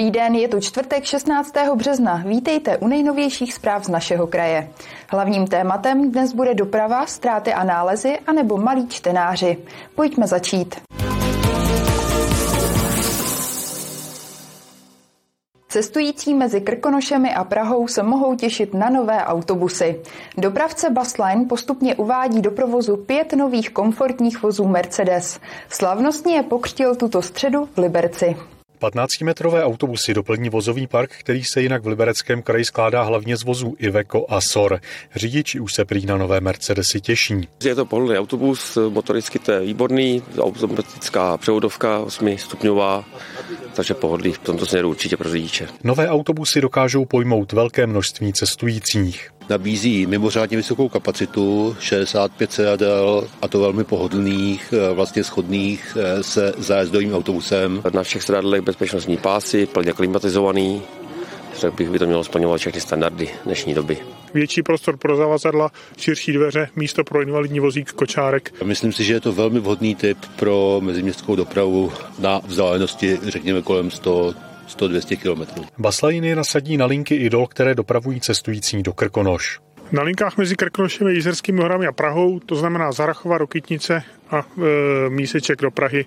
[0.00, 1.52] Dobrý den, je tu čtvrtek 16.
[1.74, 2.22] března.
[2.26, 4.70] Vítejte u nejnovějších zpráv z našeho kraje.
[5.08, 9.58] Hlavním tématem dnes bude doprava, ztráty a nálezy anebo malí čtenáři.
[9.94, 10.80] Pojďme začít.
[15.68, 20.00] Cestující mezi Krkonošemi a Prahou se mohou těšit na nové autobusy.
[20.38, 25.40] Dopravce Busline postupně uvádí do provozu pět nových komfortních vozů Mercedes.
[25.68, 28.36] Slavnostně je pokřtil tuto středu v Liberci.
[28.80, 33.74] 15-metrové autobusy doplní vozový park, který se jinak v Libereckém kraji skládá hlavně z vozů
[33.78, 34.80] Iveco a SOR.
[35.14, 37.48] Řidiči už se prý na nové Mercedesy těší.
[37.64, 43.04] Je to pohodlný autobus, motoricky to je výborný, automatická převodovka 8 stupňová,
[43.80, 45.68] takže pohodlí v tomto směru určitě pro řidiče.
[45.84, 53.60] Nové autobusy dokážou pojmout velké množství cestujících nabízí mimořádně vysokou kapacitu, 65 sedadel a to
[53.60, 57.82] velmi pohodlných, eh, vlastně schodných eh, se zájezdovým autobusem.
[57.94, 60.82] Na všech sedadlech bezpečnostní pásy, plně klimatizovaný,
[61.60, 63.98] řekl bych, by to mělo splňovat všechny standardy dnešní doby.
[64.34, 68.52] Větší prostor pro zavazadla, širší dveře, místo pro invalidní vozík, kočárek.
[68.64, 73.90] Myslím si, že je to velmi vhodný typ pro meziměstskou dopravu na vzdálenosti, řekněme kolem
[73.90, 74.34] 100
[74.78, 75.62] 100-200 km.
[75.78, 79.60] Baslajiny nasadí na linky idol, které dopravují cestující do Krkonoš.
[79.92, 85.60] Na linkách mezi Krkonošem, Jízerskými horami a Prahou, to znamená Zarachova, Rokytnice a e, Míseček
[85.60, 86.04] do Prahy,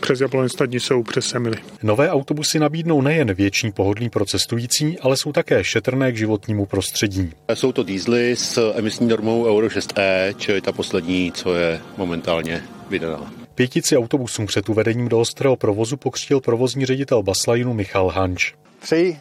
[0.00, 1.56] přes Jablonec jsou přes Semily.
[1.82, 7.32] Nové autobusy nabídnou nejen větší pohodlí pro cestující, ale jsou také šetrné k životnímu prostředí.
[7.54, 13.32] Jsou to dýzly s emisní normou Euro 6e, čili ta poslední, co je momentálně vydaná.
[13.54, 18.54] Pětici autobusům před uvedením do ostrého provozu pokřtil provozní ředitel Baslajinu Michal Hanč.
[18.80, 19.20] Přeji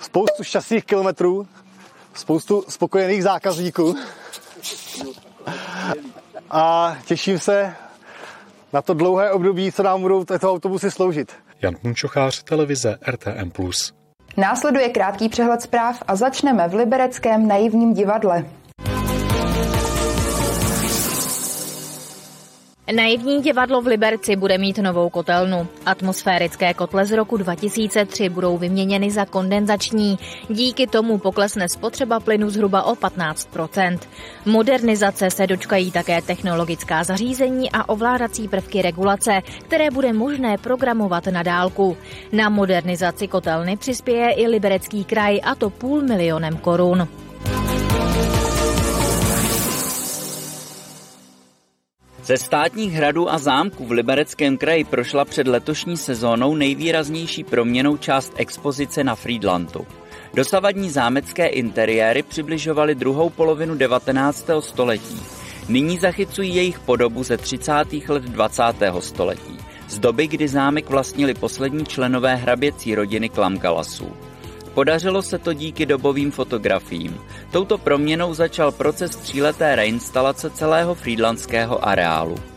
[0.00, 1.46] spoustu šťastných kilometrů,
[2.14, 3.96] spoustu spokojených zákazníků
[6.50, 7.74] a těším se
[8.74, 11.32] na to dlouhé období, co nám budou tyto autobusy sloužit.
[11.62, 13.50] Jan Munčochář, televize RTM+.
[14.36, 18.44] Následuje krátký přehled zpráv a začneme v Libereckém naivním divadle.
[22.92, 25.66] Naivní divadlo v Liberci bude mít novou kotelnu.
[25.86, 30.18] Atmosférické kotle z roku 2003 budou vyměněny za kondenzační.
[30.48, 33.98] Díky tomu poklesne spotřeba plynu zhruba o 15%
[34.46, 41.42] Modernizace se dočkají také technologická zařízení a ovládací prvky regulace, které bude možné programovat na
[41.42, 41.96] dálku.
[42.32, 47.08] Na modernizaci kotelny přispěje i Liberecký kraj a to půl milionem korun.
[52.24, 58.32] Ze státních hradů a zámků v Libereckém kraji prošla před letošní sezónou nejvýraznější proměnou část
[58.36, 59.86] expozice na Friedlandu.
[60.34, 64.46] Dosavadní zámecké interiéry přibližovaly druhou polovinu 19.
[64.60, 65.20] století.
[65.68, 67.72] Nyní zachycují jejich podobu ze 30.
[68.08, 68.62] let 20.
[69.00, 69.58] století,
[69.88, 74.12] z doby, kdy zámek vlastnili poslední členové hraběcí rodiny Klamgalasů.
[74.74, 77.20] Podařilo se to díky dobovým fotografiím.
[77.52, 82.53] Touto proměnou začal proces tříleté reinstalace celého frýdlandského areálu.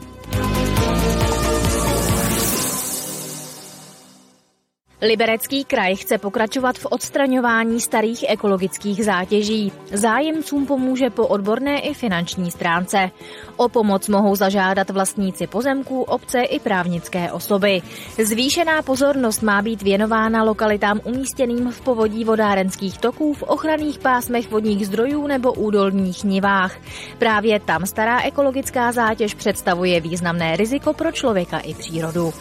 [5.02, 9.72] Liberecký kraj chce pokračovat v odstraňování starých ekologických zátěží.
[9.94, 13.12] Zájemcům pomůže po odborné i finanční stránce.
[13.58, 17.82] O pomoc mohou zažádat vlastníci pozemků, obce i právnické osoby.
[18.24, 24.88] Zvýšená pozornost má být věnována lokalitám umístěným v povodí vodárenských toků v ochranných pásmech vodních
[24.88, 26.76] zdrojů nebo údolních nivách.
[27.18, 32.34] Právě tam stará ekologická zátěž představuje významné riziko pro člověka i přírodu.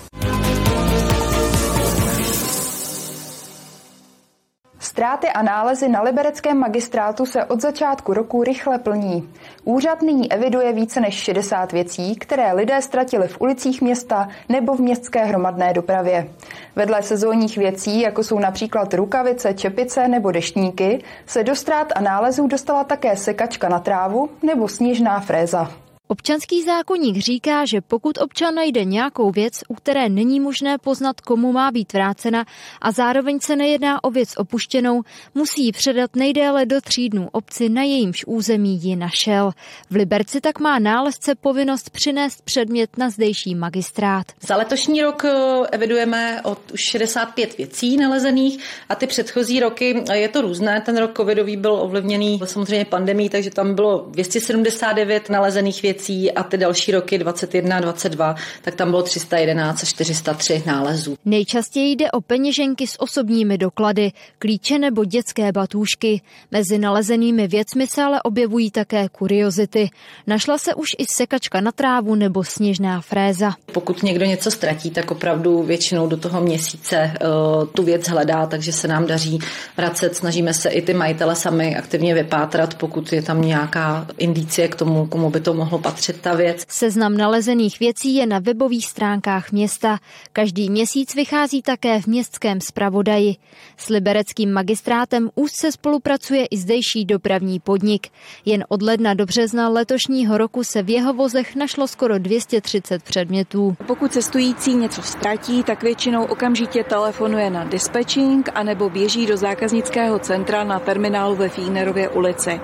[4.97, 9.29] Ztráty a nálezy na libereckém magistrátu se od začátku roku rychle plní.
[9.65, 14.81] Úřad nyní eviduje více než 60 věcí, které lidé ztratili v ulicích města nebo v
[14.81, 16.29] městské hromadné dopravě.
[16.77, 22.47] Vedle sezónních věcí, jako jsou například rukavice, čepice nebo deštníky, se do ztrát a nálezů
[22.47, 25.71] dostala také sekačka na trávu nebo sněžná fréza.
[26.09, 31.53] Občanský zákonník říká, že pokud občan najde nějakou věc, u které není možné poznat, komu
[31.53, 32.45] má být vrácena
[32.81, 35.03] a zároveň se nejedná o věc opuštěnou,
[35.35, 39.51] musí ji předat nejdéle do tří dnů obci, na jejímž území ji našel.
[39.91, 44.27] V Liberci tak má nálezce povinnost přinést předmět na zdejší magistrát.
[44.41, 50.41] Za letošní rok eh, evidujeme od 65 věcí nalezených a ty předchozí roky je to
[50.41, 50.81] různé.
[50.81, 56.43] Ten rok covidový byl ovlivněný samozřejmě pandemí, takže tam bylo 279 nalezených věcí věcí a
[56.43, 61.17] ty další roky 21 a 22, tak tam bylo 311 a 403 nálezů.
[61.25, 66.21] Nejčastěji jde o peněženky s osobními doklady, klíče nebo dětské batůžky.
[66.51, 69.89] Mezi nalezenými věcmi se ale objevují také kuriozity.
[70.27, 73.53] Našla se už i sekačka na trávu nebo sněžná fréza.
[73.73, 78.73] Pokud někdo něco ztratí, tak opravdu většinou do toho měsíce uh, tu věc hledá, takže
[78.73, 79.39] se nám daří
[79.77, 80.17] vracet.
[80.17, 85.07] Snažíme se i ty majitele sami aktivně vypátrat, pokud je tam nějaká indicie k tomu,
[85.07, 86.65] komu by to mohlo patřit ta věc.
[86.69, 89.99] Seznam nalezených věcí je na webových stránkách města.
[90.33, 93.35] Každý měsíc vychází také v městském zpravodaji.
[93.77, 98.07] S libereckým magistrátem úzce spolupracuje i zdejší dopravní podnik.
[98.45, 103.77] Jen od ledna do března letošního roku se v jeho vozech našlo skoro 230 předmětů.
[103.87, 110.65] Pokud cestující něco ztratí, tak většinou okamžitě telefonuje na dispečing anebo běží do zákaznického centra
[110.65, 112.61] na terminálu ve Fínerově ulici.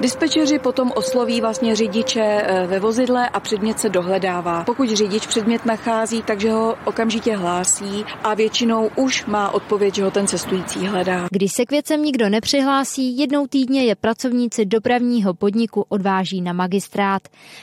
[0.00, 4.64] Dispečeři potom osloví vlastně řidiče eh, ve vozidle a předmět se dohledává.
[4.64, 10.10] Pokud řidič předmět nachází, takže ho okamžitě hlásí a většinou už má odpověď, že ho
[10.10, 11.26] ten cestující hledá.
[11.30, 17.22] Když se k věcem nikdo nepřihlásí, jednou týdně je pracovníci dopravního podniku odváží na magistrát.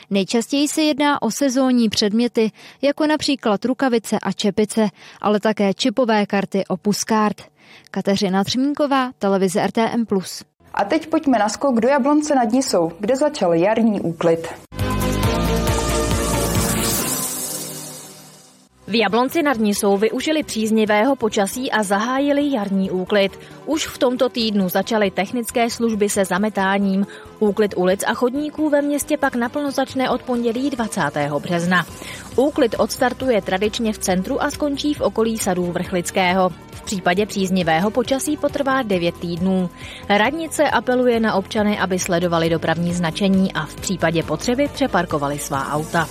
[0.10, 2.52] Nejčastěji se jedná o sezónní předměty,
[2.82, 4.88] jako například rukavice a čepice,
[5.22, 7.42] ale také čipové karty Opus Card.
[7.92, 10.06] Kateřina Třmínková, televize RTM+.
[10.74, 14.48] A teď pojďme na skok do Jablonce nad Nisou, kde začal jarní úklid.
[18.92, 23.40] V Jablonci nad Nisou využili příznivého počasí a zahájili jarní úklid.
[23.66, 27.08] Už v tomto týdnu začaly technické služby se zametáním.
[27.40, 31.02] Úklid ulic a chodníků ve městě pak naplno začne od pondělí 20.
[31.40, 31.86] března.
[32.36, 36.50] Úklid odstartuje tradičně v centru a skončí v okolí sadů Vrchlického.
[36.72, 39.70] V případě příznivého počasí potrvá 9 týdnů.
[40.10, 46.08] Radnice apeluje na občany, aby sledovali dopravní značení a v případě potřeby přeparkovali svá auta.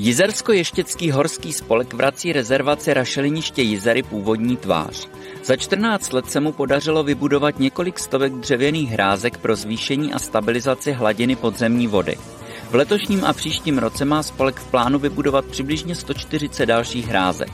[0.00, 5.08] Jizersko-ještěcký horský spolek vrací rezervaci rašeliniště Jizery původní tvář.
[5.44, 10.92] Za 14 let se mu podařilo vybudovat několik stovek dřevěných hrázek pro zvýšení a stabilizaci
[10.92, 12.16] hladiny podzemní vody.
[12.70, 17.52] V letošním a příštím roce má spolek v plánu vybudovat přibližně 140 dalších hrázek.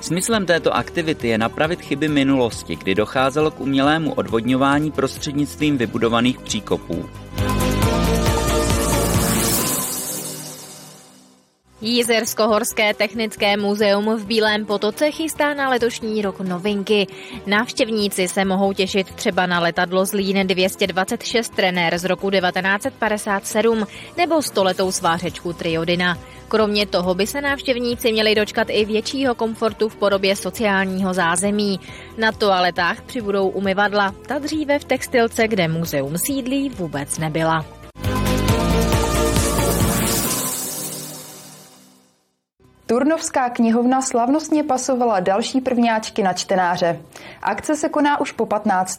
[0.00, 7.08] Smyslem této aktivity je napravit chyby minulosti, kdy docházelo k umělému odvodňování prostřednictvím vybudovaných příkopů.
[11.86, 17.06] Jízersko-horské technické muzeum v Bílém potoce chystá na letošní rok novinky.
[17.46, 23.86] Návštěvníci se mohou těšit třeba na letadlo z Lín 226 trenér z roku 1957
[24.16, 26.18] nebo stoletou svářečku Triodina.
[26.48, 31.80] Kromě toho by se návštěvníci měli dočkat i většího komfortu v podobě sociálního zázemí.
[32.18, 37.75] Na toaletách přibudou umyvadla, ta dříve v textilce, kde muzeum sídlí, vůbec nebyla.
[42.96, 47.00] Turnovská knihovna slavnostně pasovala další prvňáčky na čtenáře.
[47.42, 48.98] Akce se koná už po 15.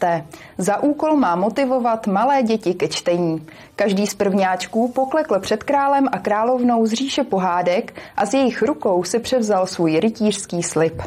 [0.57, 3.47] Za úkol má motivovat malé děti ke čtení.
[3.75, 9.03] Každý z prvňáčků poklekl před králem a královnou z říše pohádek a z jejich rukou
[9.03, 11.01] si převzal svůj rytířský slib.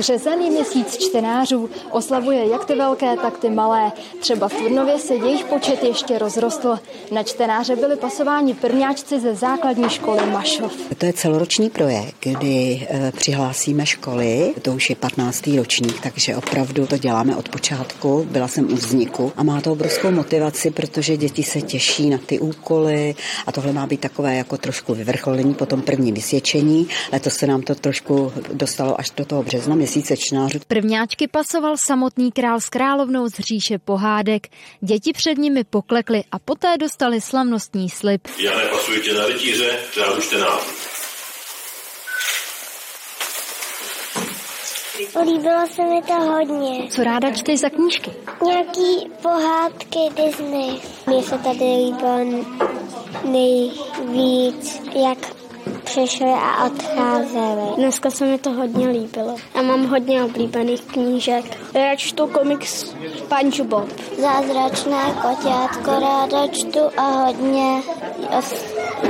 [0.00, 3.92] Březen měsíc čtenářů, oslavuje jak ty velké, tak ty malé.
[4.20, 6.78] Třeba v Turnově se jejich počet ještě rozrostl.
[7.12, 10.72] Na čtenáře byli pasováni prvňáčci ze základní školy Mašov.
[10.98, 15.46] To je celoroční projekt, kdy e, přihlásíme školy, to už je 15.
[15.46, 20.10] ročník, takže opravdu to děláme od počátku, byla jsem u vzniku a má to obrovskou
[20.10, 23.14] motivaci, protože děti se těší na ty úkoly
[23.46, 26.88] a tohle má být takové jako trošku vyvrcholení po tom prvním vysvědčení.
[27.12, 29.76] Letos se nám to trošku dostalo až do toho března,
[30.16, 30.58] čtenářů.
[30.68, 34.46] Prvňáčky pasoval samotný král s královnou z říše pohádek.
[34.80, 38.28] Děti před nimi poklekly a poté dostali slavnostní slib.
[38.38, 40.70] Já nepasuji tě na rytíře, řádu čtenářů.
[45.24, 46.88] Líbilo se mi to hodně.
[46.90, 48.10] Co ráda čteš za knížky?
[48.44, 50.80] Nějaký pohádky Disney.
[51.06, 52.44] Mně se tady líbilo
[53.24, 55.39] nejvíc, jak
[55.84, 57.76] přišli a odcházeli.
[57.76, 59.36] Dneska se mi to hodně líbilo.
[59.54, 61.58] Já mám hodně oblíbených knížek.
[61.74, 63.88] Já čtu komiks SpongeBob.
[64.18, 67.82] Zázračné koťátko ráda čtu a hodně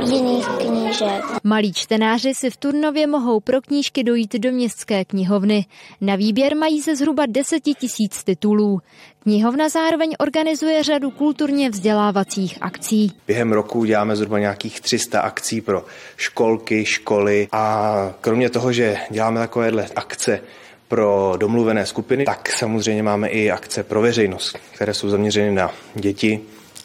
[0.09, 1.23] jiných knížek.
[1.43, 5.65] Malí čtenáři si v Turnově mohou pro knížky dojít do městské knihovny.
[6.01, 8.79] Na výběr mají ze zhruba 10 tisíc titulů.
[9.23, 13.11] Knihovna zároveň organizuje řadu kulturně vzdělávacích akcí.
[13.27, 15.85] Během roku děláme zhruba nějakých 300 akcí pro
[16.17, 20.39] školky, školy a kromě toho, že děláme takovéhle akce
[20.87, 26.41] pro domluvené skupiny, tak samozřejmě máme i akce pro veřejnost, které jsou zaměřeny na děti,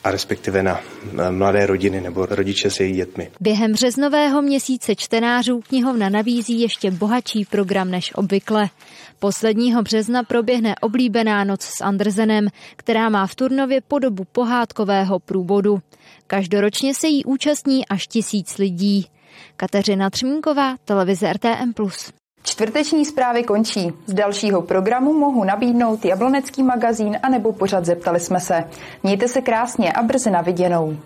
[0.07, 0.81] a respektive na
[1.31, 3.31] mladé rodiny nebo rodiče s jejich dětmi.
[3.41, 8.69] Během březnového měsíce čtenářů knihovna nabízí ještě bohatší program než obvykle.
[9.19, 15.79] Posledního března proběhne oblíbená noc s Andersenem, která má v Turnově podobu pohádkového průvodu.
[16.27, 19.07] Každoročně se jí účastní až tisíc lidí.
[19.57, 21.73] Kateřina Třmínková, televize RTM+.
[22.49, 23.93] Čtvrteční zprávy končí.
[24.07, 28.65] Z dalšího programu mohu nabídnout Jablonecký magazín anebo pořad Zeptali jsme se.
[29.03, 30.97] Mějte se krásně a brzy na viděnou.